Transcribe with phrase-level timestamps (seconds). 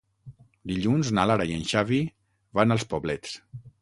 [0.71, 1.99] Dilluns na Lara i en Xavi
[2.61, 3.37] van als Poblets.